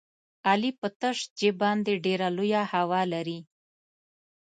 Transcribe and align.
علي 0.49 0.71
په 0.79 0.87
تش 0.99 1.17
جېب 1.37 1.55
باندې 1.63 1.93
ډېره 2.05 2.27
لویه 2.37 2.61
هوا 2.73 3.01
لري. 3.13 3.39